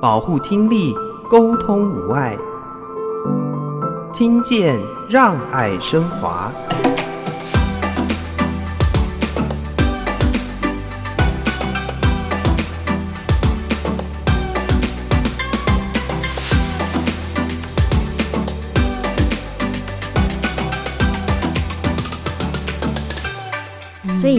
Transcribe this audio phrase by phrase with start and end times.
[0.00, 0.94] 保护听力，
[1.28, 2.38] 沟通无碍，
[4.14, 6.52] 听见让爱升华。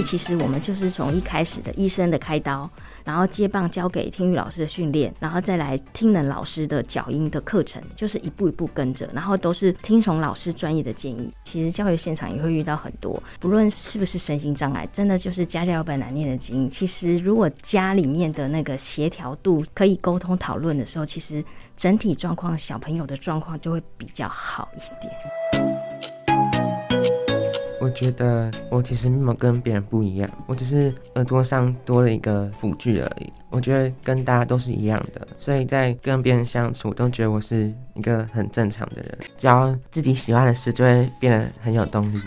[0.02, 2.70] 其实我们就是从一开始的医生的开刀，
[3.04, 11.32] 然后接棒交给听语老师的训练，然后再来听能老师的脚音的课程，就是一步一步跟着，然后都是听从老师专业的建议。
[11.44, 16.70] 其实教育现场也会遇到很多，不论是不是身心障碍，真的就是家家有本难念的经。
[16.70, 21.44] 其实，如果家里面的那个协调度可以沟通讨论的时候，其实
[21.76, 25.79] 整体状况小朋友的状况就会比较好一点。
[27.90, 33.34] 我觉得我其实没有跟别人不一样，我只是耳朵上多了一个辅具而已。
[33.50, 39.18] 我觉得跟大家都是一样的，所以在跟别人相处，都觉得我是一个很正常的人。
[39.40, 42.20] 只要自己喜欢的事，就会变得很有动力。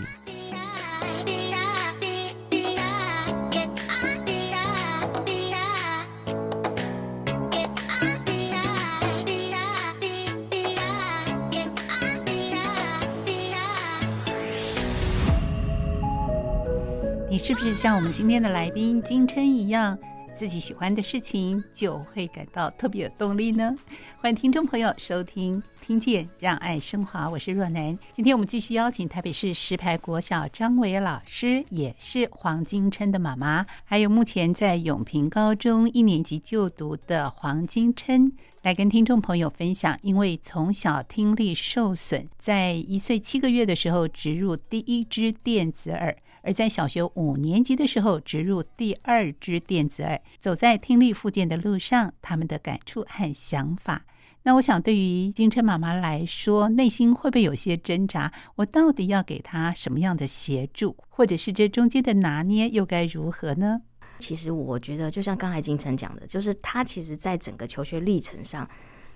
[17.43, 19.99] 是不是像我们今天的来宾金琛一样，
[20.33, 23.75] 自己喜欢的事情就会感到特别有动力呢？
[24.21, 27.99] 欢迎听众朋友收听《听见让爱升华》，我是若楠。
[28.13, 39.99] 今天我们继续邀请台北市石牌国小张伟老师，也是黄金琛的妈妈，还有目前在永平高中一年级就读的黄金琛，来跟听众朋友分享。
[40.01, 46.15] 因为从小听力受损，在一岁七个月的时候植入第一支电子耳。
[46.43, 54.05] 而在小学五年级的时候，植入第二支电子耳，走在听力复健的路上，他们的感触和想法。
[54.43, 58.29] 那我想，对于金琛妈妈来说，内心会不会有些挣扎？
[58.55, 63.81] 我到底要给她什么样的协助，或者是这中间的拿捏又该如何呢？
[64.19, 68.69] 其实我觉得，就像刚才金晨讲的，就是她其实在整个求学历程上，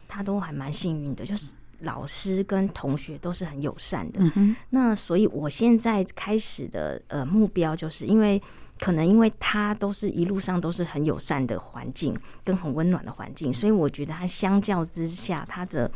[0.08, 1.54] 她都还蛮幸运的，就是。
[1.82, 8.42] 老师跟同学都是很友善的，嗯、那所以我现在开始的呃目标，就是因为
[8.80, 15.92] 可能因为他都是一路上都是很友善的环境跟很温暖的环境，所以我觉得他相较之下，他的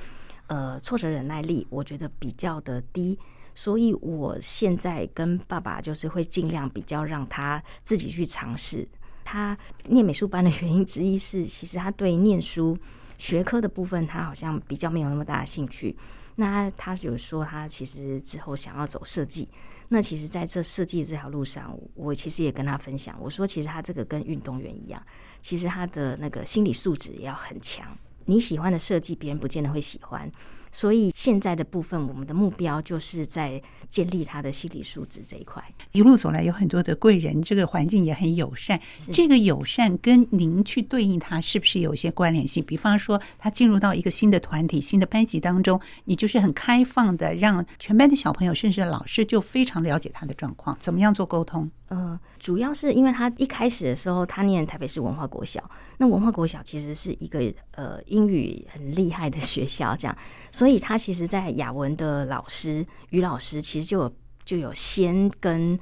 [0.47, 3.17] 呃挫折忍耐力我觉得比较的低，
[3.55, 8.87] 所以我现在跟爸爸就是会尽量比较让他自己去尝试。
[9.23, 12.77] 他念美术班的原因之一是，其实他对念书。
[13.21, 15.95] 学科的部分，他好像比较没有那么大的兴趣。
[16.37, 19.47] 那他有说，他其实之后想要走设计。
[19.89, 24.99] 那其实，在这设计这条路上，我其实也跟他分享，我说，其实他这个跟运动员一样，
[25.39, 27.95] 其实他的那个心理素质也要很强。
[28.25, 30.31] 你喜欢的设计，别人不见得会喜欢。
[30.71, 35.63] 所以现在的部分，我们的目标就是在建立他的心理素质这一块。
[35.91, 38.79] 一路走来，有很多的贵人，这个环境也很友善。
[39.11, 42.63] 这个友善跟您去对应他，是不是有一些关联性？
[42.63, 51.69] 比方说，他进入到一个新的团体、新的班级当中，你就是很开放的，让全班的小朋友，甚至老师就非常了解他的状况，怎么样做沟通？
[51.91, 55.61] 呃，主要是因为他一开始的时候，他念台北市文化国小，
[55.97, 60.17] 那文化国小其实是一个呃英语很厉害的 学校，这样，
[60.53, 64.15] 所以他其实，在雅文的老师于老师，其实就有
[64.45, 65.77] 就有先跟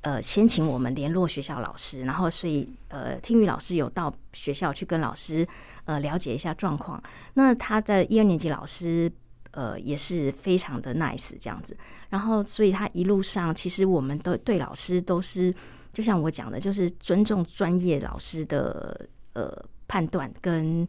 [0.00, 5.46] 呃先请我们联络学校老师，然后所以呃听语老师有到学校去跟老师
[5.84, 7.00] 呃了解一下状况，
[7.34, 9.12] 那他的一二年级老师。
[9.52, 11.76] 呃，也是非常的 nice 这样子，
[12.10, 15.54] 然后所以他一路上，其实我们都对老师都是，
[15.92, 20.86] 就像我讲的，就是尊重专业老师的呃判断跟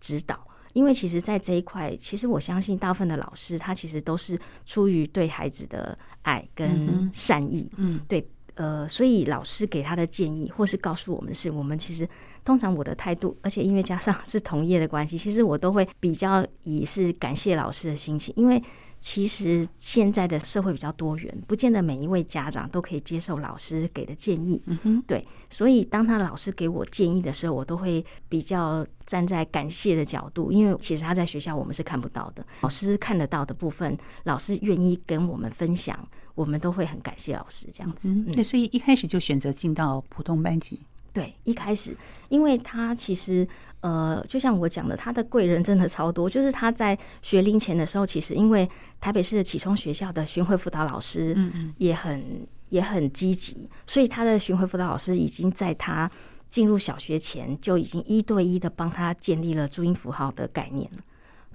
[0.00, 8.26] 指导，因为其实，在这一块，其实我相信大部分的老师，他其实都是出于对孩子的爱跟善意，嗯，对。
[8.56, 12.08] 呃，所以老师给他的建议，或是告诉我们的是，我们其实
[12.46, 18.62] 通常我的态度，而且因为加上是同业的关系，其实我都会比较以是感谢老师的心情，因为
[19.00, 24.62] 其实现在的社会比较多元，不见得每一位家长都可以接受老师给的建议。
[24.66, 35.98] 嗯哼，对，所以当他老师给我建议的时候，我都会比较站在感谢的角度，因为其实他在学校我们是看不到的，老师看得到的部分，老师愿意跟我们分享。
[36.36, 40.78] 我们都会很感谢老师这样子，那、嗯、所以一开始就选择进到普通班级。
[41.16, 41.96] 对，一开始，
[42.28, 43.42] 因为他其实
[43.80, 46.28] 呃，就像我讲的，他的贵人真的超多。
[46.28, 48.68] 就是他在学龄前的时候，其实因为
[49.00, 51.34] 台北市的启聪学校的巡回辅导老师
[51.78, 56.10] 也很嗯嗯也很积极，所以他的巡回辅导老师已经在他
[56.50, 60.98] 进入小学前就已经一对一的帮他建立了注音符号的概念了。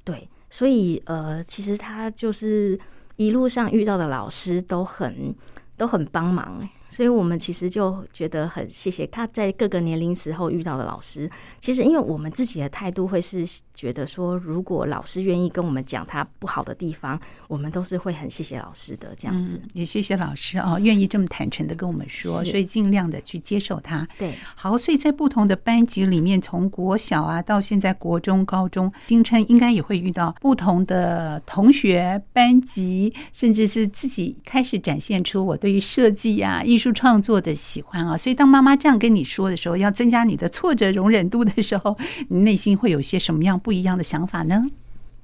[0.04, 2.80] 对，所以呃，其实他就是
[3.16, 5.36] 一路上遇到的老师都很
[5.78, 6.68] 都很帮忙。
[6.92, 11.32] 所以我们其实就觉得很谢谢他在各个年龄时候遇到的老师。
[11.58, 13.48] 其实，因为我们自己的态度会是
[13.82, 19.60] 觉得说，如果老师愿意跟我们讲他不好的地方，我们都是会很谢谢老师的这样子。
[19.64, 24.08] 嗯、也谢谢老师啊，愿意这么坦诚的跟我们说，所以尽量的去接受他。
[24.20, 41.98] 对，好，所以在不同的班级里面，从国小啊到现在国中、高中，金琛应该也会遇到不同的同学、班级，甚至是自己开始展现出我对于设计呀、艺术创作的喜欢啊，所以当妈妈这样跟你说的时候，要增加你的挫折容忍度的时候，
[42.30, 44.66] 你内心会有些什么样不一样的想法呢？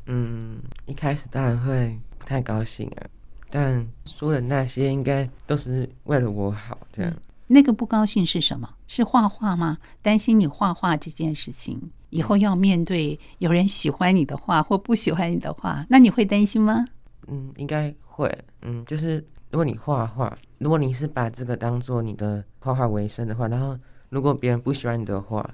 [0.05, 3.05] 嗯，一开始当然会不太高兴啊，
[3.49, 7.13] 但说的那些应该都是为了我好，这样。
[7.47, 8.69] 那个不高兴是什么？
[8.87, 9.77] 是画画吗？
[10.01, 16.85] 担心你画画这件事情以后要面对有人喜欢你的画或不喜欢你的画，那你会担心吗？
[17.27, 18.37] 嗯，应该会。
[18.61, 19.25] 嗯，就是。
[19.49, 23.79] 如果你画画，如果你是把这个当做你的画画为生的话，然后
[24.09, 25.49] 如果别人不喜欢你的画，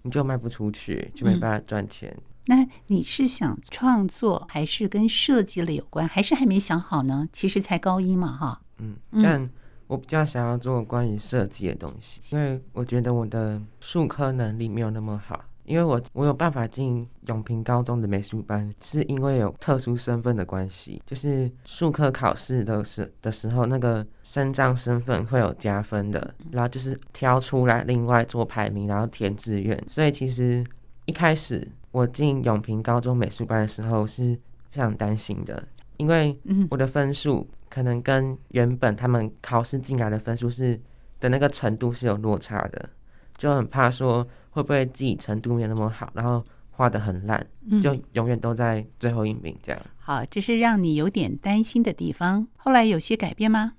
[0.00, 2.10] 你就卖不出去，就没办法赚钱。
[2.16, 2.22] 嗯。
[2.46, 7.28] 那你是想创作，还是跟设计类有关，还是还没想好呢？
[7.32, 8.60] 其实才高一嘛，哈。
[8.78, 9.50] 嗯，但
[9.86, 15.44] 我比较想要做关于设计的东西，因为我觉得我的数科能力没有那么好。
[15.64, 29.82] 因为我我有办法进永平高中的美术班，是因为有特殊身份的关系，就是术科考试的时的时候，那个生障身份会有加分的，然后就是挑出来另外做排名，然后填志愿。
[29.88, 30.62] 所以其实
[31.06, 35.62] 一开始我进永平高中美术班的时候是非常担心的，
[35.96, 36.36] 因为
[36.68, 40.80] 我的分数可能跟原本他们考试进来的分数是
[41.20, 42.90] 的那个程度是有落差的，
[43.38, 44.26] 就很怕说。
[44.54, 47.44] 会不会自己程度没有那么好，然后画的很烂，
[47.82, 49.82] 就永远都在最后一名这样。
[49.98, 52.46] 好，这是让你有点担心的地方。
[52.56, 53.72] 后来有些改变吗？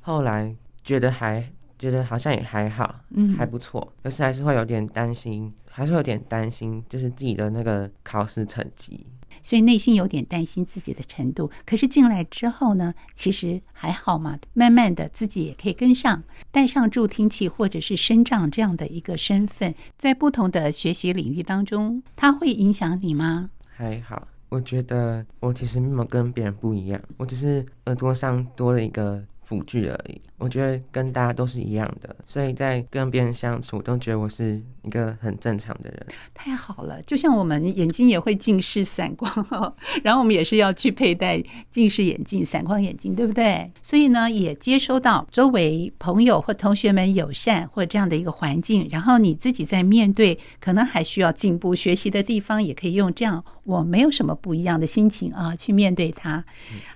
[0.00, 1.52] 后来觉得还
[1.84, 3.92] 觉得好像也还好，嗯，还不错。
[4.02, 9.06] 可是还是会有点担心，还是会有点担心，就是自己的那个考试成绩。
[9.42, 14.38] 所以内心有点担心自己的程度，可是进来之后呢，其实还好嘛。
[14.54, 23.50] 慢慢的自己也可以跟上，带上助听器或者是声障这样的一个身份，在不同的学习领域当中，它会影响你吗？
[23.66, 29.22] 还好，我觉得我其实没有跟别人不一样，我只是耳朵上多了一个。
[29.44, 36.06] 辅具而已，我觉得跟大家都是一样的，所以在跟别人相处都觉得我是一个很正常的人。
[36.32, 43.70] 太好了，就像我们眼睛也会近视、散光哦，然后我们也是要去佩戴近视眼镜、散光眼镜，对不对？
[43.82, 56.44] 所以呢，也接收到周围朋友或同学们友善或这样的一个环境，然后你自己在面对可能还需要进步学习的地方，也可以用这样我没有什么不一样的心情啊去面对它。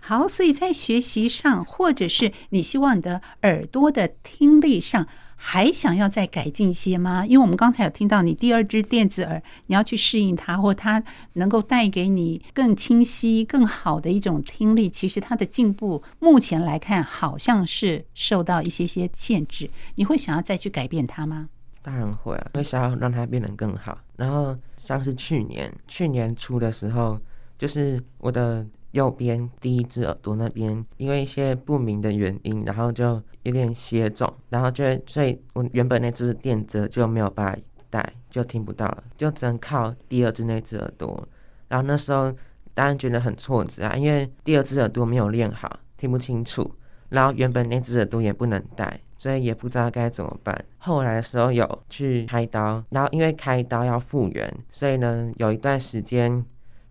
[0.01, 2.33] 好，所以在学习上或者是。
[2.51, 5.07] 你希望你的耳朵的听力上
[5.41, 7.25] 还想要再改进一些吗？
[7.25, 11.01] 因为我们刚才有听到你第二只电子耳，你要去适应它，或它
[11.35, 14.91] 能够带给你更清晰、更好的一种听力。
[14.91, 19.71] 其实它的进步目前来看，好像是受到一些些限制。
[19.95, 21.49] 你会想要再去改变它吗？
[21.83, 23.97] 当然会啊，会想要让它变得更好。
[24.17, 27.21] 然后像是去年去年初的时候，
[27.57, 28.67] 就是我的。
[28.93, 37.59] 右边第一只耳朵那边，因为一些不明的原因，然后就有点血肿，然后就所以，我原本那只电子就没有办法
[37.91, 41.29] 戴，就听不到了，就只能靠第二只那只耳朵。
[41.69, 42.35] 然后那时候
[42.73, 46.75] 当然觉得很挫折啊，因为第二只耳朵没有练好，听不清楚，
[47.11, 50.65] 然后原本那只耳朵也不能戴，所以也不知道该怎么办。
[50.79, 56.43] 后来的时候有去开刀，然后因为开刀要复原，所以呢有一段时间。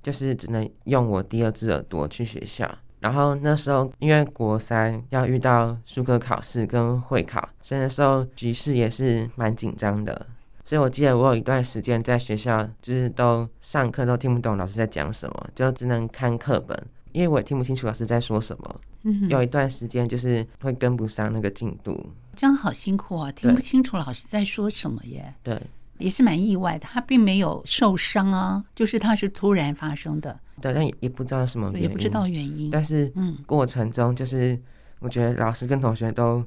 [0.02, 10.26] 就是只能用我第二只耳朵去学校，然后那时候因为国三要遇到数科考试跟会考，所以那时候局势也是蛮紧张的。
[10.66, 16.78] 所以我记得我有一段时间在学校，就是都上课都听不懂老师在讲什么，就只能看课本，
[17.14, 18.82] 因为我也听不清楚老师在说什么。
[19.04, 25.34] 嗯，有一段时间就是会跟不上那个进度，这样好辛苦啊，听不清楚老师在说什么耶。
[25.42, 25.62] 对。
[25.98, 30.40] 也是蛮意外的，他并没有受伤啊，就是他是突然发生的。
[30.62, 32.72] 对，但也也不知道什么原因，也不知道原因。
[32.72, 34.60] 但是，嗯，过程中就是
[35.00, 36.44] 我觉得老师跟同学都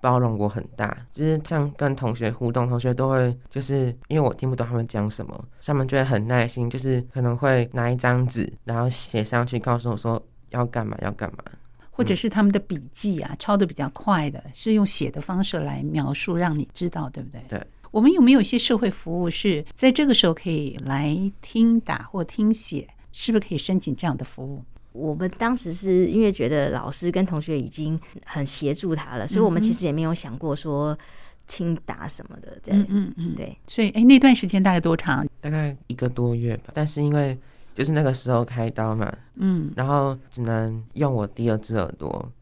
[0.00, 11.44] 包容我很大，就是像跟同学互动，同学都会就是因为我听不懂他们讲什么，他们就会很耐心，就是可能会拿一张纸，然后写上去，告诉我说要干嘛要干嘛，
[11.92, 17.40] 或者是他们的笔记啊，抄的比较快的，是用写的方式来描述，让你知道，对不对？
[17.48, 17.66] 对。
[17.92, 22.88] 我们有没有一些社会服务是在这个时候可以来听打或听写？
[23.12, 24.64] 是不是可以申请这样的服务？
[24.92, 30.98] 我们当时是因为觉得老师跟同学已经很协助他了，所以我们其实也没有想过说
[31.46, 32.58] 听打什么的。
[32.62, 33.54] 对，嗯嗯，对。
[33.66, 35.26] 所以，哎，那段时间大概多长？
[35.42, 36.72] 大概一个多月吧。
[36.72, 37.38] 但是因为
[37.74, 42.32] 就是那个时候开刀嘛，嗯，然后只能用我第二只耳朵，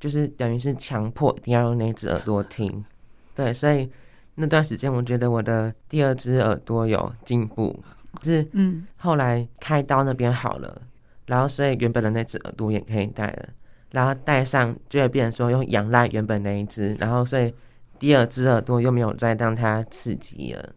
[0.00, 2.84] 就是等于是强迫一定要用那只耳朵听。
[3.36, 3.88] 对，所以
[4.38, 7.76] 那段时间我觉得我的第二只耳朵有进步，
[8.22, 10.80] 就是嗯，后来开刀那边好了。
[11.26, 13.48] 然后，所以原本的那只耳朵也可以戴了，
[13.90, 17.52] 然后戴上就会变成说用仰赖原本那一只，然后所以
[17.98, 20.74] 第二只耳朵又没有再让它刺激了。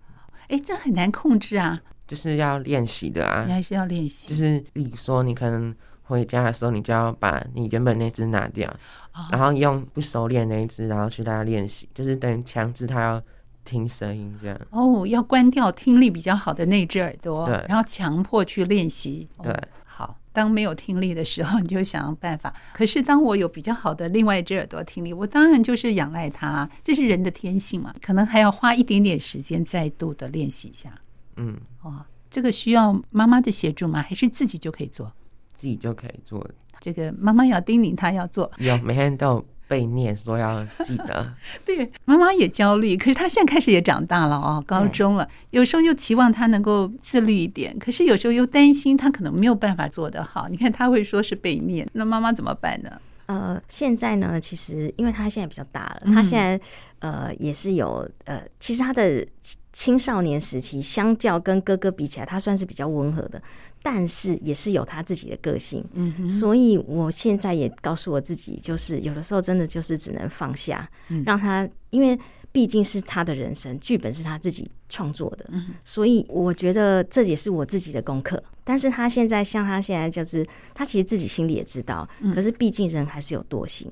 [0.50, 4.28] 哎，这很难控制啊，就是要练习的啊，你还是要练习。
[4.28, 8.70] 就是例如说，你可能回家的时候，你就要把你原本那只拿掉，
[9.14, 13.24] 哦，然后用不熟练那一只，然后去让它练习，就是等于强制它要
[13.72, 14.62] 听声音这样。
[14.72, 20.18] 哦，要关掉听力比较好的那只耳朵，对，然后强迫去练习，哦，好。
[20.34, 22.54] 当没有听力的时候，你就想办法。
[22.74, 27.94] 可是当我有比较好的另外一只耳朵听力，我当然就是仰赖它，这是人的天性嘛。
[28.02, 30.90] 可能还要花一点点时间，再度的练习一下。
[31.36, 34.02] 嗯，哦，这个需要妈妈的协助吗？
[34.02, 35.12] 还是自己就可以做？
[35.54, 36.50] 自己就可以做。
[36.80, 39.46] 这个妈妈要叮咛他要做，有每天都有。
[39.72, 42.98] 被念说要记得， 对，妈妈也焦虑。
[42.98, 45.26] 可是他现在开始也长大了哦，高中了。
[45.52, 50.50] 有时候又期望他能够自律一点，可是有时候又担心他可能没有办法做得好。
[50.50, 52.92] 你看他会说是被念，那妈妈怎么办呢？
[53.32, 56.60] 呃，现在呢，其实因为他现在比较大了，他现在
[57.00, 59.26] 呃也是有呃，其实他的
[59.72, 63.42] 青少年时期相较跟哥哥比起来，他算是比较温和的。
[63.84, 70.88] 但是也是有他自己的个性，嗯哼，所以我现在也告诉我自己，就是有的时候真的就是只能放下，
[71.26, 72.16] 让他，因为
[72.52, 75.50] 毕竟是他的人生剧本是他自己创作的，
[75.86, 78.42] 所以我觉得这也是我自己的功课。
[78.64, 83.92] 但是他现在像他现在就是，他其实自己心里也知道，可是毕竟人还是有惰性。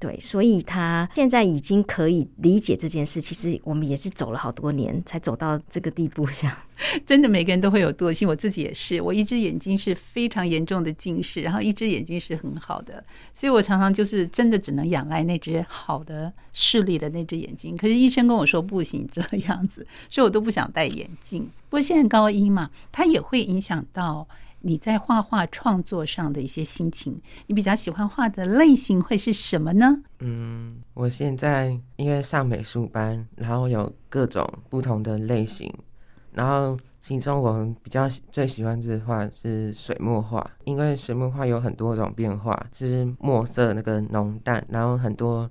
[0.00, 3.20] 对，所以他现在已经可以理解这件事。
[3.20, 6.24] 其实我们也是走了好多年，才走到这个地步。
[6.26, 6.56] 这样，
[7.04, 9.00] 真的每个人都会有惰性，我自己也是。
[9.02, 13.02] 我一只眼睛是非常严重的近视，然后一只眼睛是很好的，
[13.34, 17.76] 所以我常常就是真的只能仰赖那只好的视力的那只眼睛。
[17.76, 21.42] 可是医生跟我说不行这样子，所以我都不想戴眼镜。
[21.68, 24.28] 不过现在高一嘛，它也会影响到。
[24.60, 30.02] 你在画画创作上的一些心情，你比较喜欢画的类型会是什么呢？
[30.18, 35.72] 嗯，我现在因为上美术班，然后有各种不同的类型，
[36.32, 45.48] 然后其中我比较最喜欢的画是水墨画，因为水墨画有很多种变化，就是墨色那个浓淡，然后很多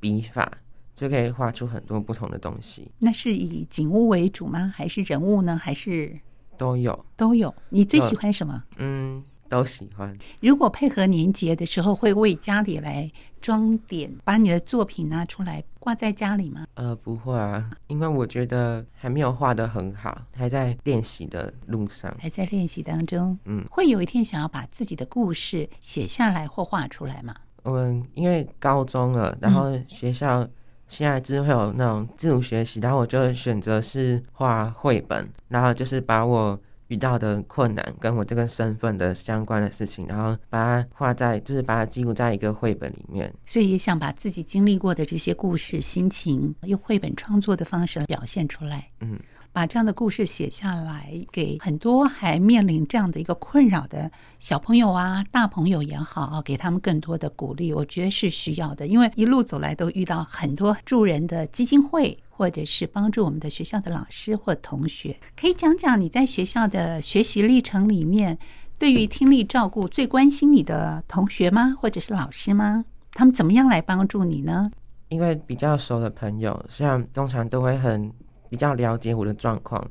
[0.00, 0.50] 笔法
[0.96, 2.90] 就可以画出很多不同的东西。
[2.98, 4.72] 那是以景物为主吗？
[4.74, 5.56] 还是人物呢？
[5.56, 6.18] 还是？
[6.58, 7.54] 都有，都有。
[7.70, 8.62] 你最喜欢什么？
[8.76, 10.14] 嗯，都喜欢。
[10.40, 13.10] 如果配合年节的时候，会为家里来
[13.40, 16.66] 装点，把你的作品拿出来挂在家里吗？
[16.74, 23.38] 呃，不会啊，因为我觉得还没有画的很好，还在练习的路上，还在练习当中。
[23.44, 27.34] 嗯，会有一天想要把自己的故事写下来或画出来吗？
[27.62, 30.46] 嗯，因为高中了，然后学校。
[30.88, 43.32] 现在就是会有那种自主学习，然后我就选择是画绘本，然后就是把我遇到的困难跟我这个身份的相关的事情，然后把它画在，就是把它记录在一个绘本里面。
[43.44, 48.88] 所以也想把自己经历过的这些故事、心情，用绘本创作的方式来表现出来。
[49.00, 49.18] 嗯。
[49.58, 58.86] 把这样的故事写下来，给很多还面临这样的一个困扰的小朋友啊、大朋友也好，给他们更多的鼓励，我觉得是需要的。
[58.86, 65.18] 因为一路走来都遇到很多助人的基金会，或者是帮助我们的学校的老师或同学。
[65.36, 68.38] 可以讲讲你在学校的学习历程里面，
[68.78, 71.74] 对于听力照顾最关心你的同学吗？
[71.80, 72.84] 或者是老师吗？
[73.10, 74.70] 他们怎么样来帮助你呢？
[75.08, 78.08] 因为比较熟的朋友，像通常都会很。
[78.48, 79.82] 比较了解我的状况，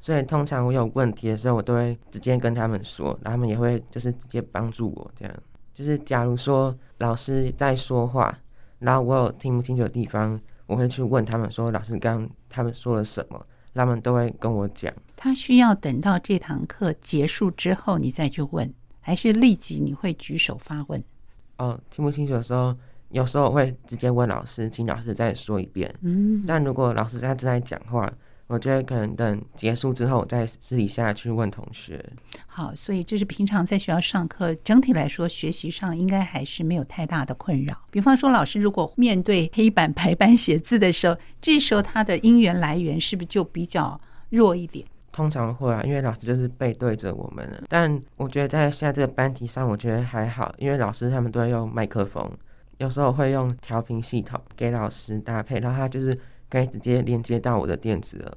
[0.00, 5.10] 所以通常我有问题的时候，我都会直接跟他们说，然后他们也会就是直接帮助我。
[5.18, 5.34] 这样
[5.74, 8.38] 就是，假如说老师在说话，
[8.78, 14.92] 然后我有听不清楚的地方，我会去问他们说，老师刚刚他们说了什么，他们都会跟我讲。
[15.16, 21.02] 他需要等到这堂课结束之后，你再去问，还是立即你会举手发问？
[21.58, 22.76] 哦，听不清楚的时候。
[23.14, 25.94] 有时候我会直接问老师，请老师再说一遍。
[26.02, 28.12] 嗯，但如果老师他正在讲话，
[28.48, 32.00] 我我觉得可能等结束之后，我再私底下去问同学。
[32.46, 37.76] 好，所以这是平常在学校上课，整体来说学习上应该还是没有太大的困扰。
[37.90, 44.86] 比方说，老师如果面对黑板排班写字的时候，这时候他的音源来源是不是就比较弱一点？
[45.10, 47.62] 通常会啊，因为老师就是背对着我们了。
[47.68, 52.30] 但我觉得在现在这个班级上，我觉得还好，因为老师他们都在用麦克风，
[52.78, 56.18] 有时候会用调频系统给老师搭配，然后他就是。
[56.50, 58.36] 可以直接连接到我的电子了。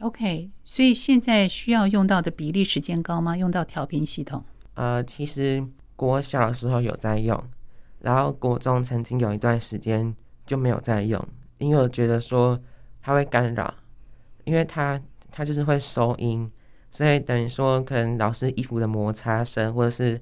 [0.00, 3.34] OK，所以现在需要用到的比例时间高吗？
[3.34, 4.44] 用到调频系统？
[4.74, 5.64] 呃，其实
[5.96, 7.42] 国小的时候有在用，
[8.00, 12.60] 然后国中曾经有一段时间就没有在用，因为我觉得说
[13.00, 13.72] 它会干扰，
[14.44, 16.50] 因为它它就是会收音，
[16.90, 20.20] 所以等于说可能老师衣服的摩擦声或者是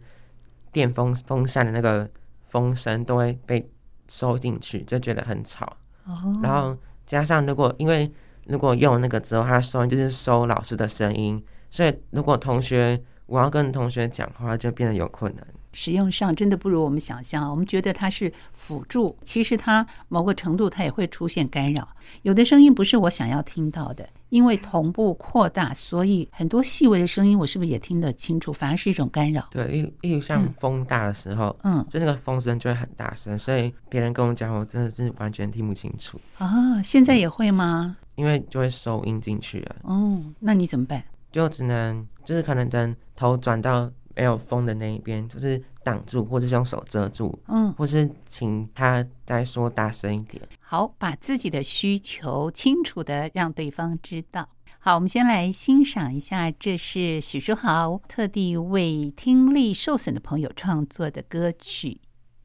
[0.71, 2.09] 电风风扇的那个
[2.47, 3.71] 风声都会被
[4.09, 5.77] 收进去，就觉得很吵。
[6.07, 6.77] 哦，然后。
[7.07, 8.13] 加上，如果因为
[8.47, 15.47] 如果用那个之后，它收音就是收老师的声音，所以如果同学我要跟同学讲话，就变得有困难。
[15.77, 21.87] 使用上真的不如我们想象，我们觉得它是辅助，其实它某个程度它也会出现干扰。
[22.23, 28.51] 有的声音不是我想要听到的，因为同步扩大，所以很多细微的声音我是不是也听得清楚？
[28.51, 29.47] 反而是一种干扰。
[29.51, 36.19] 对，例例如像风大的时候，嗯，就那个风声就会很大声，所以别人跟我讲，我真的是完全听不清楚。
[36.39, 37.99] 啊，现在也会吗？
[38.15, 39.77] 因为就会收音进去了。
[39.83, 41.05] 哦，那你怎么办？
[41.31, 43.93] 就只能就是可能等头转到。
[44.17, 50.43] 没有风的那一边，就是挡住，或者是用手遮住，嗯，或是请他再说大声一点。
[50.59, 54.49] 好，把自己的需求清楚的让对方知道。
[54.79, 61.89] 好，我们先来欣赏一下，这是许书豪特地为听力受损的朋友创作的歌曲《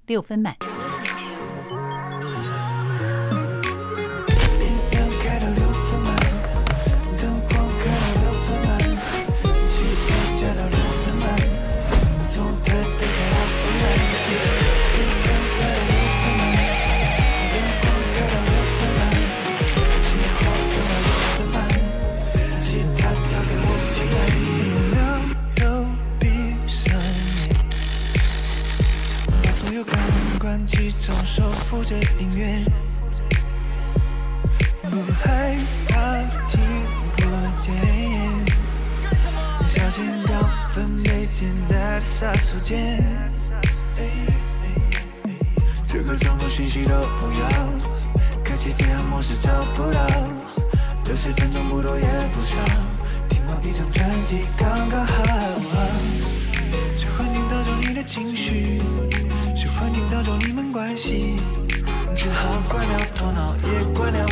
[0.07, 0.55] 六分满》。
[31.23, 32.63] 守护着音乐，
[34.81, 35.57] 不害
[35.87, 36.59] 怕听
[37.15, 37.21] 不
[37.57, 37.73] 见，
[39.65, 40.33] 小心高
[40.73, 43.01] 分贝潜在的杀手锏。
[45.87, 47.49] 这个种种讯息都不要，
[48.43, 50.07] 开启飞航模式找不到，
[51.05, 52.57] 六十分钟不多也不少，
[53.29, 55.23] 听完一张专辑刚刚好。
[56.97, 58.81] 这环境造就你的情绪。
[59.81, 61.41] 是环境造就你们关系，
[62.15, 64.23] 只好关掉头脑，也关掉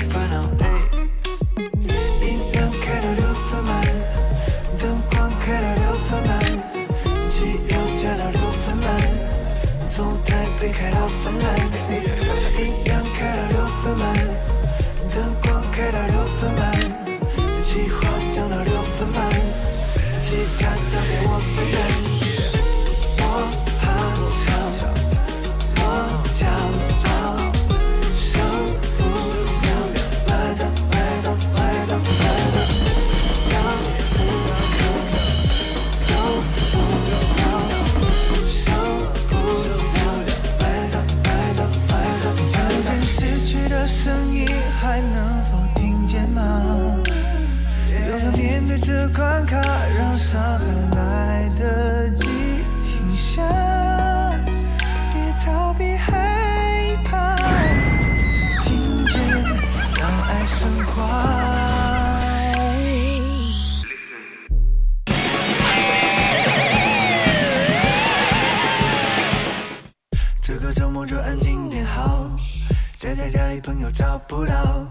[72.99, 74.85] 宅在家里，朋友找不到。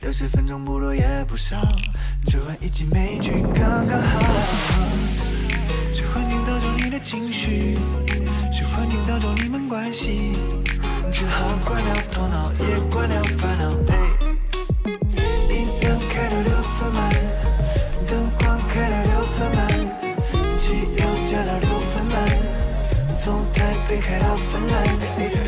[0.00, 1.56] 六十分钟不多也不少，
[2.26, 4.20] 吃完一集美剧刚刚好。
[5.90, 7.78] 是环境造就你的情绪，
[8.52, 10.36] 是环境造就你们关系，
[11.10, 13.70] 只好关掉头脑，也关掉烦恼。
[15.48, 17.10] 音量开到六分满，
[18.04, 25.39] 灯光开到六分满，汽油加到六分满，从台北开到芬兰。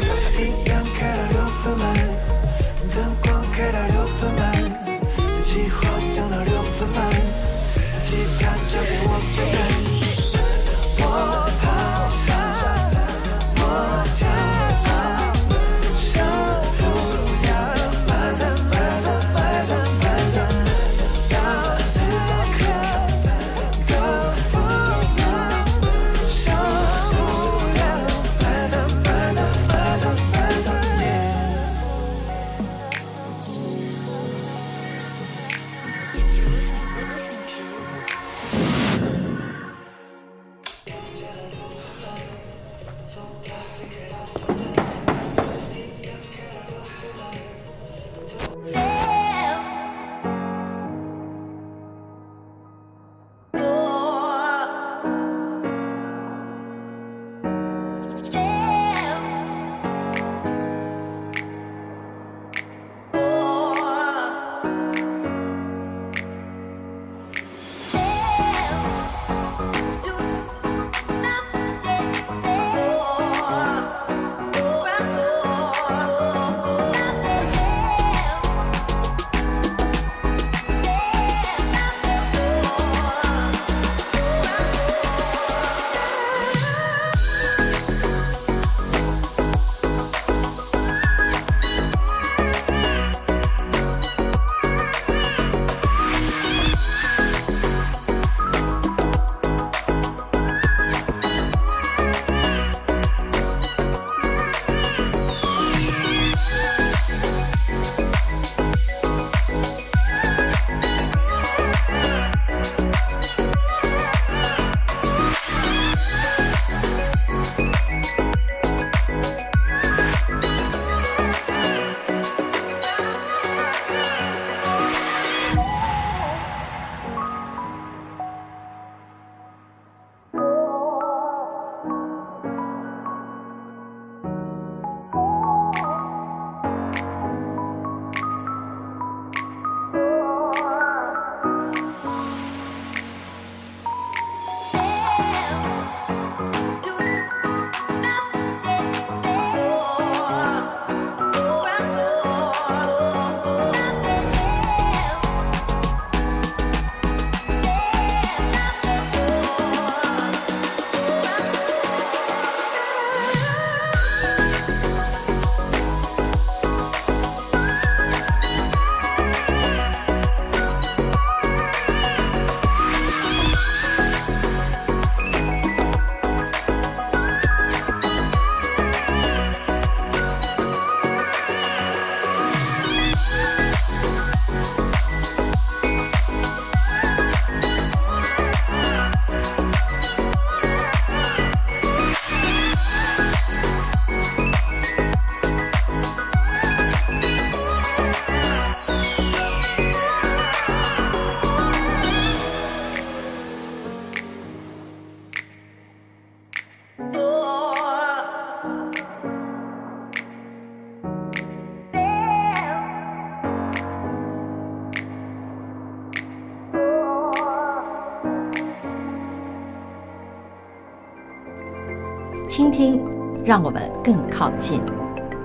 [223.53, 224.81] 让我们更靠近。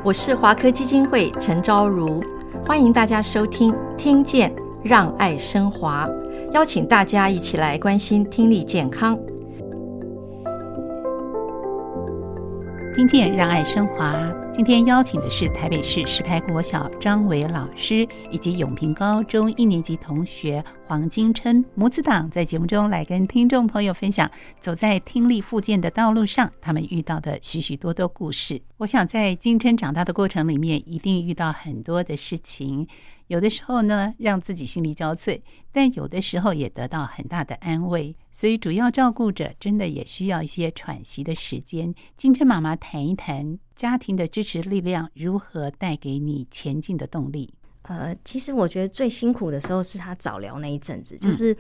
[0.02, 2.24] 我是华科基金会陈昭如，
[2.66, 4.50] 欢迎大家收听《听见
[4.82, 6.08] 让爱升华》，
[6.54, 9.20] 邀请大家一起来关心听力健康。
[12.96, 14.14] 听见让爱升华，
[14.58, 28.60] 今天邀请的是台北市石牌国小张伟老师，以及永平高中一年级同学黄金琛母子档，在节目中来跟听众朋友分享走在听力复健的道路上，他们遇到的许许多多故事。
[28.78, 32.88] 我想在金琛长大的过程里面，一定遇到很多的事情。
[33.28, 35.40] 有的时候呢，让自己心力交瘁；
[35.72, 38.16] 但有的时候也得到很大的安慰。
[38.32, 41.94] 所以，主要照顾者真的也需要一些喘息的时间。
[42.16, 47.54] 金琛妈妈谈一谈家庭的支持力量如何带给你前进的动力。
[47.82, 51.54] 呃，其实我觉得最辛苦的时候是他早疗那一阵子，就是、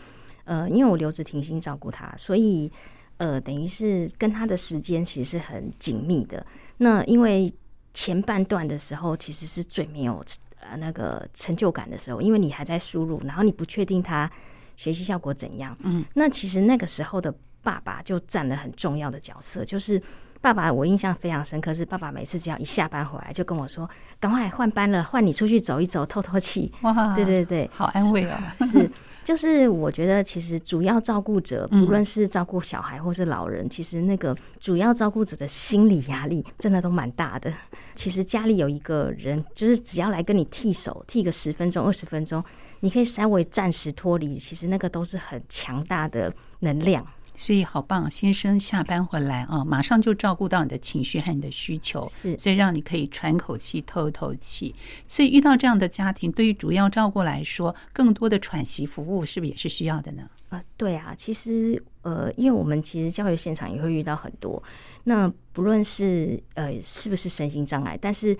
[0.45, 2.71] 嗯、呃，因为我留职停薪照顾他，所以
[3.17, 6.45] 呃，等于是跟他的时间其实是很紧密的。
[6.77, 7.51] 那因为
[7.93, 10.23] 前半段的时候，其实是最没有。
[10.69, 14.29] 呃，那个成就感的时候，因为你还在输入，然后你不确定他
[14.75, 15.75] 学习效果怎样。
[15.81, 19.63] 嗯，那其实那个时候的爸爸就占了很重要的角色。
[19.63, 20.01] 就是
[20.41, 28.55] 爸爸，我印象非常深刻，是爸爸每次只要一下班回来，就跟我说：“赶快换班了，换你出去走一走，透透气。”哇，对对对，好安慰啊！
[28.71, 28.89] 是。
[29.27, 37.53] 就是我觉得，其实主要照顾者，不论是照顾小孩或是老人，嗯、其实那个主要照顾者的心理压力真的都蛮大的。
[37.93, 42.41] 其实家里有一个人，就是只要来跟你替手，替个十分钟、二十分钟，
[42.79, 47.05] 你可以稍微暂时脱离，其实那个都是很强大的能量。
[47.39, 54.73] 所以好棒，先生下班回来啊，马上就照顾到你的情绪和你的需求，是，所以让你可以喘口气、透透气。
[55.07, 60.27] 所以遇到这样的家庭，对于主要照顾来说，更多的喘息服务是不是也是需要的呢？
[60.49, 64.61] 呃，对啊，其实呃，因为我们其实教育现场也会遇到很多，
[65.03, 68.35] 那不论是呃是不是身心障碍，但是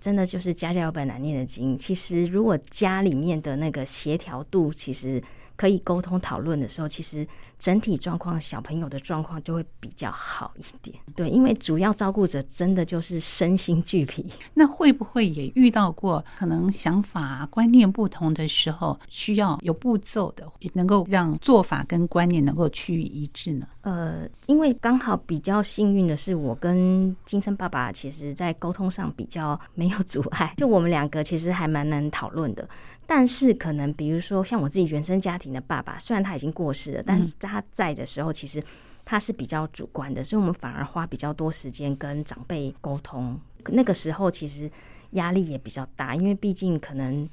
[0.00, 1.76] 真的就是家家有本难念的经。
[1.76, 5.20] 其实如果家里面的那个协调度，其实。
[5.56, 7.26] 可以沟通讨论的时候，其实
[7.58, 10.96] 整体状况，小朋友的状况就会比较好一点。
[11.14, 14.26] 对，因为主要照顾者真的就是身心俱疲。
[14.54, 23.66] 那会不会也遇到过可能想法观念不同的时候，需要有步骤的，也能够让做法跟观念能够趋于一致呢？
[23.80, 32.68] 呃，因为刚好比较幸运的是，我跟金琛爸爸其实在沟通上比较没有阻碍，就我们两个其实还蛮能讨论的。
[33.06, 38.62] 但是可能，比如说像我自己原生家庭的爸爸，虽然他已经过世了，但是他在的时候，其实
[39.04, 43.40] 他是比较主观的，所以我们反而花比较多时间跟长辈沟通。
[43.68, 44.70] 那个时候其实
[45.12, 47.28] 压力也比较大，因为毕竟可能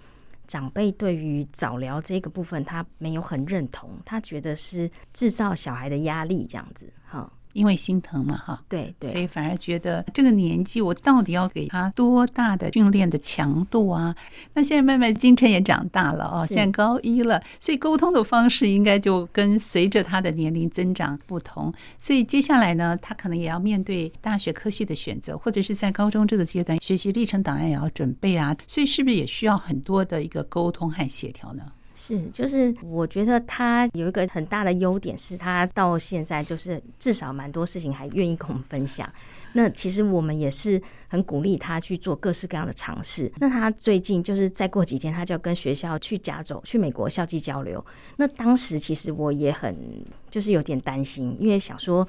[0.48, 7.32] 长辈对于早疗这个部分他没有很认同，他觉得是制造小孩的压力这样子，哈。
[7.54, 14.16] 因为心疼嘛，哈，对对，所以反而觉得这个年纪我到底要给他多大的训练的强度啊？
[14.54, 21.74] 那现在慢慢金晨也长大了哦，现在高一了，所以沟通的方式应该就跟随着他的年龄增长不同。
[21.98, 28.56] 所以接下来呢，他可能也要面对大学科系的选择，或者是在高中这个阶段学习历程档案也要准备啊。
[28.68, 31.64] 所以是不是也需要很多的一个沟通和协调呢？
[32.06, 39.10] 是，就是我觉得他有一个很大的优点，是他到现在就是至少蛮多事情还愿意跟我们分享。
[39.54, 43.32] 那其实我们也是很鼓励他去做各式各样的尝试。
[43.38, 47.84] 那他最近就是再过几天，他就要跟学校去加州，去美国校际交流。
[48.18, 52.06] 那当时其实我也很就是有点担心，因为想说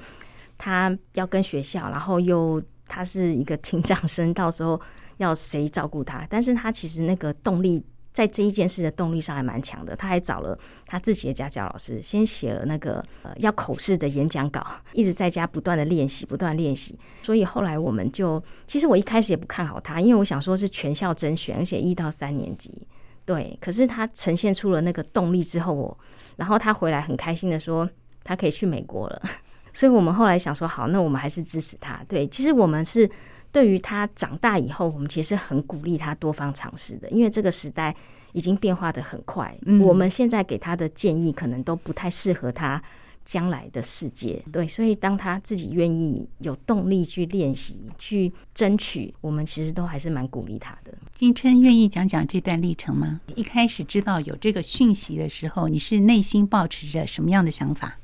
[0.57, 4.81] 他要跟学校，然后又他是一个 听障生，到时候
[5.17, 6.27] 要谁照顾他？
[6.29, 7.81] 但是他其实那个动力。
[8.15, 16.97] 在这一件事的动力上还蛮强的，他还找了他自己的家教老师，先写了那个呃要口试的演讲稿，一直在家不断的练习，不断练习。
[17.21, 22.87] 所以后来我们就，其实我一开始也不看好他，因为我想说是全校甄选，而且一到三年级，
[23.25, 23.57] 对。
[23.59, 25.97] 可是他呈现出了那个动力之后，我
[26.37, 27.89] 然后他回来很开心的说
[28.23, 29.21] 他可以去美国了，
[29.73, 32.01] 所以我们后来想说好，那我们还是支持他。
[32.07, 33.09] 对，其实我们是。
[33.55, 37.95] 对于他长大以后，我们其实很鼓励他多方尝试的，因为这个时代
[38.33, 39.57] 已经变化的很快。
[39.65, 42.83] 嗯，我们现在给他的建议可能都不太适合他
[43.23, 44.43] 将来的世界。
[44.51, 50.93] 对，所以当他自己愿意有动力去练习、去争取，我们其实都还是蛮鼓励他的。
[51.13, 53.21] 金琛愿意讲讲这段历程吗？
[53.35, 57.97] 一开始知道有这个讯息的时候，你是内心保持着什么样的想法？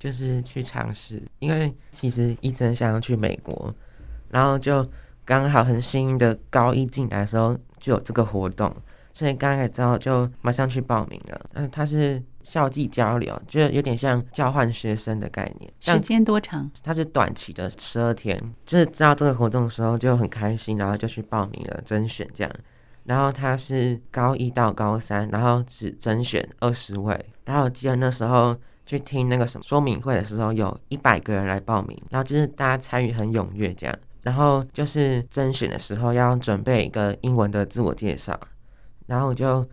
[0.00, 3.72] 就是去尝试，因为其实一直很想要去美国。
[4.30, 4.88] 然后就
[5.24, 8.74] 刚好很幸运的高一进来的时候就有这个活动，
[9.12, 11.40] 所以刚开始之后就马上去报名了。
[11.54, 15.72] 嗯，他是校际交流，就有点像交换学生的概念。
[15.80, 16.70] 时间多长？
[16.82, 22.52] 他是短期的十二天，就是知道这个活动的时候就很开心，然后就去报名了甄选这样。
[23.04, 27.16] 然后他是高一到高三，然后只甄选二十位。
[27.44, 33.96] 然后我记得那时候去听那个什么说明会的时候，有一百个人来报名，然后就是大家参与很踊跃这样。
[34.26, 38.36] 然后就是甄选的时候要准备一个英文的自我介绍，
[39.06, 39.64] 然后我就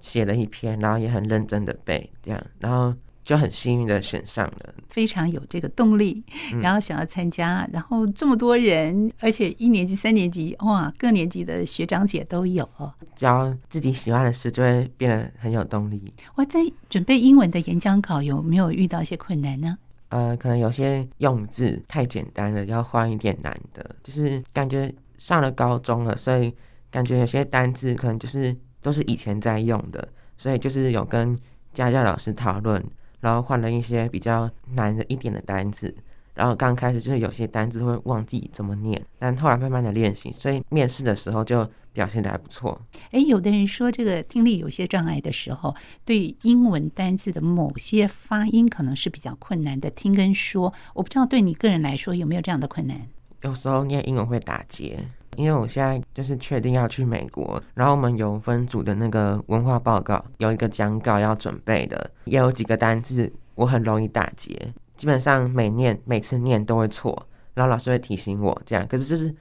[0.00, 2.94] 写了一篇，然后也很认真的背这样，然后。
[3.24, 6.24] 就很幸运的选上了，非常有这个动力，
[6.60, 12.68] 然后想要参加，嗯、然后这么多人，而且一年级、三年级，哇，各年级的学长姐都有。
[13.14, 16.12] 只要自己喜欢的事，就会变得很有动力。
[16.34, 16.58] 我在
[16.90, 19.78] 准备英文的演讲稿，有没有遇到一些困难呢？
[20.12, 23.96] 呃，可能有些用字太简单了，要换一点难的。
[24.02, 26.54] 就是感觉上了高中了，所以
[26.90, 31.34] 感觉有些单字可能就是都是以前在用的，所以就是有跟
[31.72, 32.84] 家教老师讨论。
[33.20, 35.94] 然后换了一些比较难的一点的单字，
[36.34, 42.80] 然后刚开始就是有些单字会忘记怎么念，但后来慢慢的练习，所以面试的时候就表现的还不错。
[43.10, 45.74] 哎，有的人说这个听力有些障碍的时候，
[46.04, 53.00] 对英文单字的某些发音可能是比较困难的听跟说，我不知道对你个人来说有没有这样的困难？
[53.42, 54.98] 有时候念英文会打结。
[55.36, 64.54] 因为我现在就是确定要去美国，然后我们有分组的那个文化报告，有一个讲稿要准备的，也有几个单字我很容易打结，
[64.94, 68.86] 基本上每念每次念都会错，然后老师会提醒我这样。
[68.86, 69.34] 可是就是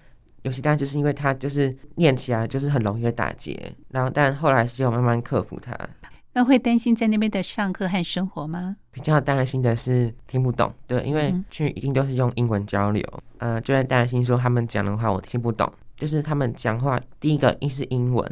[0.44, 5.78] 有些单就是因为它就是念起来就是很容易会打结，然后但后来是有慢慢克服它。
[6.34, 8.78] 那会担心在那边的上课和生活吗？
[8.90, 13.04] 比较担心的是听不懂，对，因为去一定都是用英文交流，
[13.40, 18.26] 嗯、呃，就会担心说他们讲的话我听不懂，就是他们讲话第一个一是英文，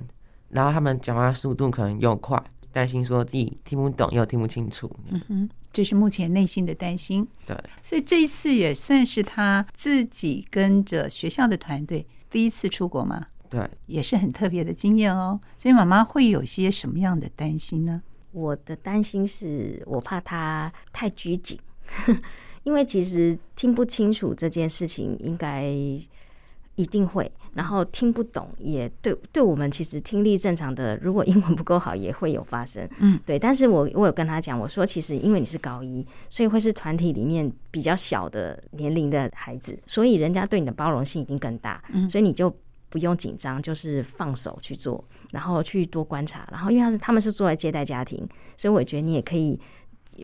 [0.48, 2.42] 然后他们讲话速度可能又快，
[2.72, 4.90] 担心说自己听不懂又听不清楚。
[5.10, 7.28] 嗯哼，这是目前内心的担心。
[7.46, 13.28] 对，所以这一次也算是他自己跟着学校的团队第一次出国嘛？
[13.50, 15.40] 对，也是很特别的经验哦。
[15.58, 18.04] 所以妈妈会有些什么样的担心呢？
[18.32, 21.60] 我的担心是我怕他太拘谨，
[22.64, 32.88] 因为其实听不清楚这件事情应该一定会，然后听不懂也对，对我们其实听力正常的，如果英文不够好也会有发生。
[33.00, 33.38] 嗯，对。
[33.38, 41.84] 但是我我有跟他讲，我说其实因为你是高一，所以会是团体里面比较小的年龄的孩子，所以人家对你的包容性一定更大。
[41.94, 42.54] 嗯，所以你就。
[42.92, 49.60] 不用紧张，就是放手去做，然后去多观察，然后因为他是他们是坐在接待家庭，所以我觉得你也可以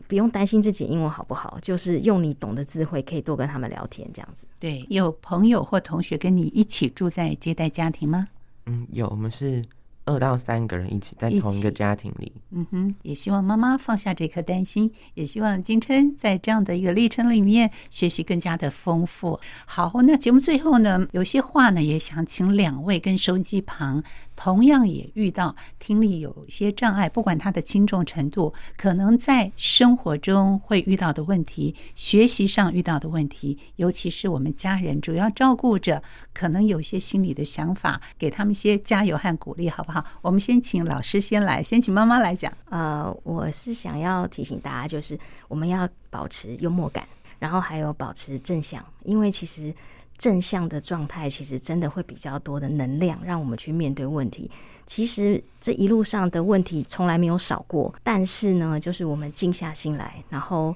[0.06, 4.46] 不用担心自己英文好不好，就是用你懂的智慧，可以多跟他们聊天这样子。
[4.58, 8.28] 对，有朋友或同学跟你一起住在接待家庭吗？
[8.66, 9.64] 嗯，有，我们是。
[10.08, 19.36] 二到三个人一起在同一个家庭里，嗯哼，也希望妈妈放下这颗担心，也希望金琛在这样的一个历程里面学习更加的丰富。
[19.64, 24.00] 好，那节目最后呢，有些话呢，也想请两位跟收音机旁
[24.36, 36.02] 同样也遇到听力有些障碍，不管它的轻重程度，可能在生活中会遇到的问题，学习上遇到的问题，尤其是我们家人主要照顾者，
[36.34, 39.90] 可能有些心里的想法，给他们一些加油和鼓励，好不？
[39.90, 42.52] 好，我们先请老师先来，先请妈妈来讲。
[42.68, 45.18] 呃，我是想要提醒大家，就是
[45.48, 49.74] 我们要保持幽默感，然后还有保持正向，因为其实
[50.18, 54.50] 正向的状态，其实真的会比较多的能量，让我们去面对问题。
[54.86, 60.74] 其实这一路上的问题从来没有少过，但是呢，就是我们静下心来，然后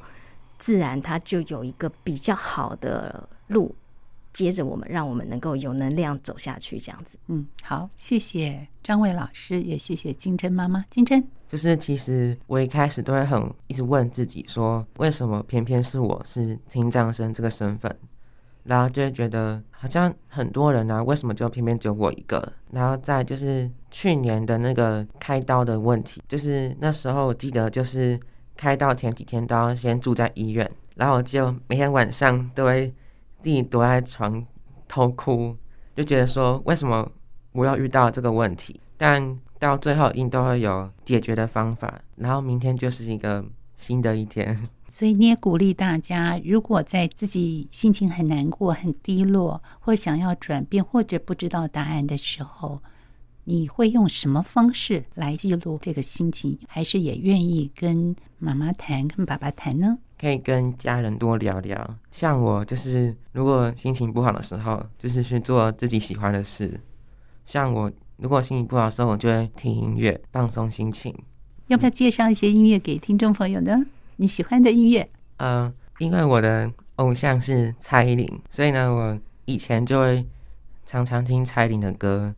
[0.58, 3.74] 自然它就有一个比较好的路。
[4.32, 7.18] 接着我们，让我们能够有能量走下去，这样子。
[7.26, 10.84] 嗯，好，谢谢张伟老师，也谢谢金珍妈妈。
[10.88, 17.94] 金珍，就是其实我一开始都会很一直问自己说，为什么偏偏是我是听障生这个身份？
[18.70, 22.52] 然后就会觉得好像很多人啊，为什么就偏偏只有我一个？
[22.70, 28.18] 然后再就是去年的那个开刀的问题，就是那时候我记得就是
[28.56, 32.94] 开刀前几天都要先住在医院，然后我就每天晚上都会。
[33.42, 34.44] 自己躲在床
[34.86, 35.56] 偷哭，
[35.96, 37.10] 就觉得说，为什么
[37.52, 38.78] 我要遇到这个问题？
[38.98, 42.02] 但到最后一定都会有解决的方法。
[42.16, 43.42] 然后明天就是一个
[43.78, 44.68] 新的一天。
[44.90, 52.82] 所以你也鼓励大家，如果在自己心情很难过、很低落，或想要转变，或者不知道答案的时候，
[53.44, 56.58] 你会用什么方式来记录这个心情？
[56.66, 59.96] 还是也愿意跟妈妈谈、跟爸爸谈呢？
[60.18, 66.80] 可以跟家人多聊聊，像我就是，如果心情不好的时候，就是去做自己喜欢的事。
[67.46, 71.14] 像我如果心情不好的时候，我就会听音乐放松心情。
[71.68, 73.86] 要不要介绍一些音乐给听众朋友呢？
[74.20, 75.00] 你喜欢的音乐？
[75.38, 80.26] 嗯、呃，因为我的偶像是蔡依林，所以呢，我以前就会
[80.84, 82.34] 常常听蔡依林的歌。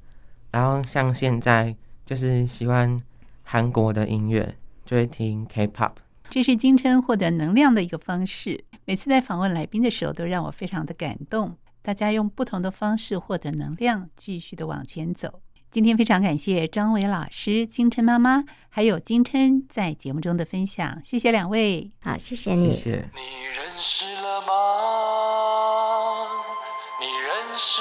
[0.53, 1.75] 然后像现在
[2.07, 2.97] 就是喜欢
[3.42, 5.95] 韩国的音乐，就会听 K-pop。
[6.31, 8.62] 这是金琛获得能量的一个方式。
[8.85, 11.57] 每次在访问来宾的时候，都让我非常的感动。
[11.83, 15.40] 大家用不同的方式获得能量，继续的往前走。
[15.73, 21.91] 今天非常感谢张伟老师、金琛妈妈，还有金琛在节目中的分享，谢谢两位。
[22.03, 22.75] 好，谢谢你。
[22.75, 23.09] 谢谢。
[23.15, 24.47] 你认识了吗？
[27.01, 27.81] 你认识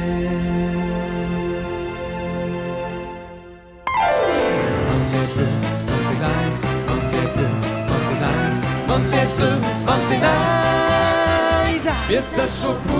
[12.11, 12.91] 别再说不，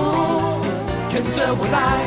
[1.13, 1.99] 跟着我来，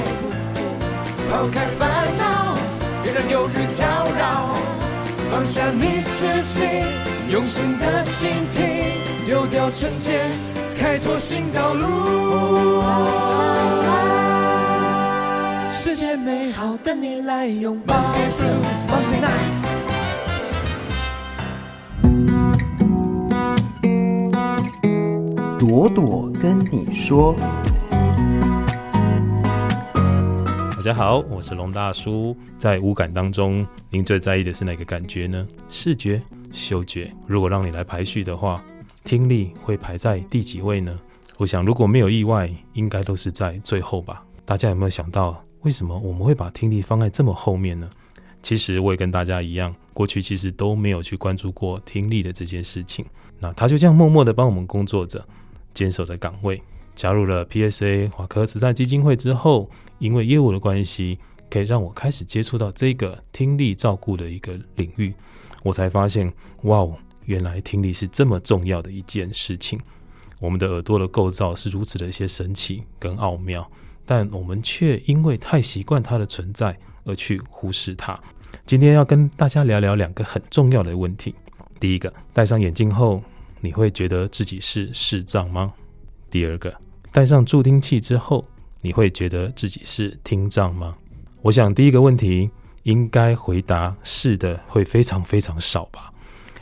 [1.29, 1.87] 抛开烦
[2.17, 2.57] 恼，
[3.03, 3.85] 别让忧郁搅
[4.19, 4.57] 扰，
[5.31, 6.65] 放下你自己，
[7.31, 10.31] 用心的倾听，丢掉成见，
[10.81, 12.83] 开拓新道路。
[15.73, 17.95] 世界美好，等你来拥抱。
[25.75, 27.35] 朵朵跟你说
[30.71, 32.37] ：“大家好，我是龙大叔。
[32.61, 35.45] 在五感当中，您最在意的是哪个感觉呢？
[35.69, 36.23] 视觉、
[36.53, 37.13] 嗅觉。
[37.27, 38.63] 如果让你来排序的话，
[39.03, 40.97] 听力会排在第几位呢？
[41.39, 44.23] 我想，如果没有意外，应该都是在最后吧。
[44.45, 47.91] 大家有没有想到，为什么我们会把听力放在这么后面呢？
[48.45, 53.05] 其实我也跟大家一样，过去其实都没有去关注过听力的这件事情。
[53.41, 55.27] 那他就这样默默的帮我们工作着。”
[55.75, 56.63] 坚守的岗位，
[56.95, 59.69] 加入了 PSA 华科慈善基金会之后，
[59.99, 61.19] 因为业务的关系，
[61.51, 65.13] 可以让我开始接触到这个听力照顾的一个领域，
[65.63, 66.95] 我才发现，哇哦，
[67.27, 69.79] 原来听力是这么重要的一件事情。
[70.41, 73.69] 我们的耳朵的构造是如此的一些神奇跟奥妙，
[74.07, 78.19] 但我们却因为太习惯它的存在而去忽视它。
[78.67, 81.35] 今天要跟大家聊聊两个很重要的问题。
[81.81, 83.23] 第一个，戴上眼镜后。
[83.65, 85.73] 你会觉得自己是视障吗？
[86.29, 86.79] 第二个，
[87.11, 88.45] 戴上助听器之后，
[88.83, 90.95] 你会觉得自己是听障吗？
[91.41, 92.51] 我想第一个问题
[92.83, 96.13] 应该回答是的会非常非常少吧，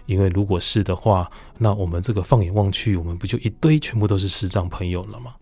[0.07, 1.29] 因为如果是的话，
[1.59, 5.35] 那我们这个放眼望去，我们不就一堆全部都是视障朋友了吗？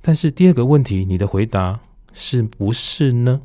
[0.00, 1.80] 但是第二个问题，你的回答
[2.12, 3.42] 是不是呢？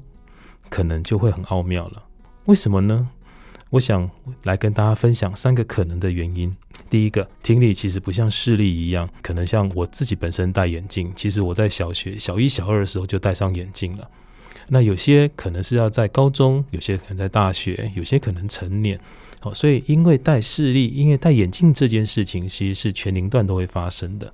[0.70, 2.04] 可能就会很奥妙了。
[2.46, 3.10] 为什么呢？
[3.70, 4.10] 我想
[4.44, 6.56] 来跟大家分享三个可能的原因。
[6.90, 14.10] 第一个，听力其实不像视力一样，可能像我自己本身戴眼镜，其实我在小学小一、小二的时候就戴上眼镜了。
[14.70, 19.00] 那有些可能是要在高中，有些可能在大学，有些可能成年。
[19.40, 24.34] 好，所以因为戴视力，因为戴眼镜这件事情，其实是全龄段都会发生的。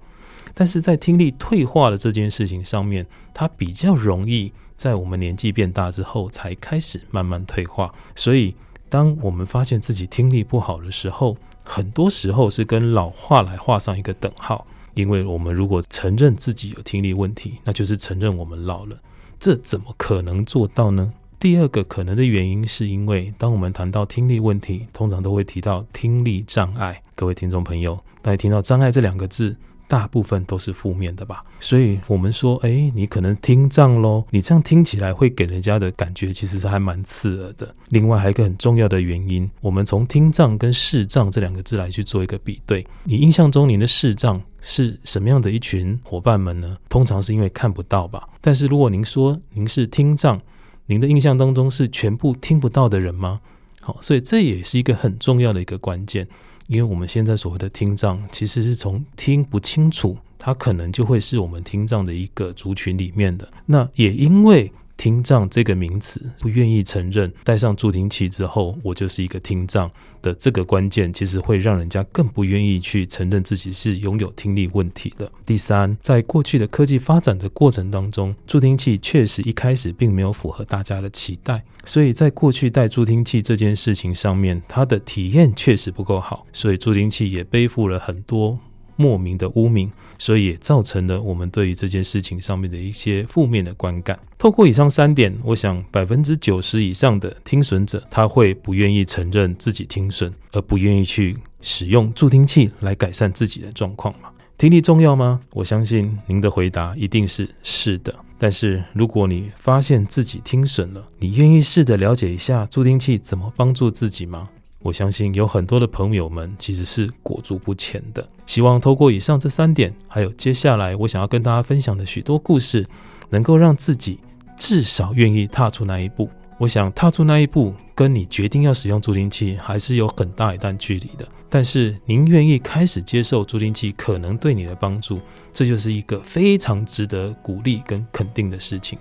[0.54, 7.94] 但是在听力退化的这件事情上面，它比较容易在我们年纪变大之后才开始慢慢退化。
[8.16, 8.56] 所以
[8.94, 11.36] 当我们发现自己听力不好的时候，
[11.66, 18.96] 很多时候是跟老化来画上一个等号，因为我们如果承认自己有听力问题，那就是承认我们老了。
[19.40, 21.12] 这怎么可能做到呢？
[21.40, 27.02] 第二个可能的原因是因为，当我们谈到听力问题，通常都会提到听力障碍。
[27.16, 29.58] 各位听众朋友，当你听到“障碍”这两个字，
[29.94, 37.76] 大部分都是负面的吧，所以我们说，哎，你可能听障喽，你这样听起来会给人家的感觉其实是还蛮刺耳的。
[37.90, 42.84] 另外还有一个很重要的原因，我们从听障跟视障这两个字来去做一个比对。
[43.04, 46.76] 你印象中您的视障是什么样的一群伙伴们呢？
[46.90, 48.28] 通常是因为看不到吧。
[48.42, 50.42] 但是如果您说您是听障，
[50.88, 53.42] 您的印象当中是全部听不到的人吗？
[53.80, 56.28] 好，所以这也是一个很重要的一个关键。
[56.68, 63.48] 因为我们现在所谓的听障，其实是从听不清楚，它可能就会是我们听障的一个族群里面的。
[63.66, 64.72] 那也因为
[65.04, 69.92] 听障这个名词，不愿意承认戴上助听器之后，我就是一个听障
[70.22, 75.30] 的这个关键，其实会让人家更不愿意去承认自己是拥有听力问题的。
[75.46, 88.58] 第三，在过去的科技发展的过程当中，助听器确实一开始并没有符合大家的期待，所以在过去戴助听器这件事情上面，它的体验确实不够好，所以助听器也背负了很多。
[88.96, 94.20] 莫名的污名，所以也造成了我们对于这件事情上面的一些负面的观感。
[94.38, 104.30] 透过以上三点，我想百分之九十以上的听损者，他会不愿意承认自己听损，而不愿意去使用助听器来改善自己的状况嘛。
[104.58, 105.42] 听力重要吗？
[105.52, 108.14] 我相信您的回答一定是是的。
[108.38, 114.50] 但是如果你发现自己听损了，你愿意试着了解一下助听器怎么帮助自己吗？
[114.84, 118.28] 我相信有很多的朋友们其实是裹足不前的。
[118.46, 122.86] 希望透过以上这三点，还有接下来我想要跟大家分享的许多故事，
[123.30, 124.20] 能够让自己
[124.58, 126.30] 至少愿意踏出那一步。
[126.60, 131.28] 我想踏出那一步，跟你决定要使用助听器还是有很大一段距离的。
[131.50, 135.20] 但是您愿意开始接受助听器可能对你的帮助，
[135.52, 138.98] 这就是一个非常值得鼓励跟肯定的事情。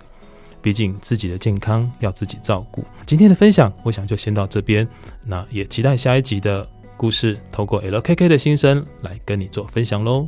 [0.63, 2.83] 毕竟自己的健康要自己照顾。
[3.05, 4.87] 今天的分享，我想就先到这边。
[5.25, 10.27] 那也期待下一集的故事，透过 LKK 的心声来跟你做分享喽。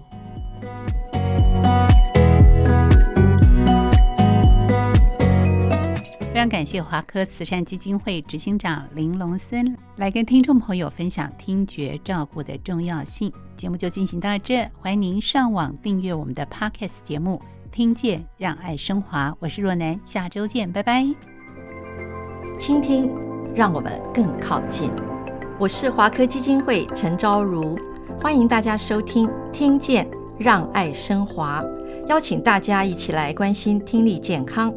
[6.33, 13.31] 非常感谢华科慈善基金会执行长林隆森来跟听众朋友分享听觉照顾的重要性。
[13.55, 17.41] 节目就进行到这，欢迎您上网订阅我们的 Podcast 节目。
[17.76, 19.36] 听见，让爱升华。
[19.38, 21.05] 我是若楠，下周见，拜拜。
[22.57, 23.11] 倾听，
[23.53, 24.89] 让我们更靠近。
[25.59, 27.78] 我是华科基金会陈昭如，
[28.21, 30.09] 欢迎大家收听《听见，
[30.39, 31.61] 让爱升华》，
[32.07, 34.73] 邀请大家一起来关心听力健康。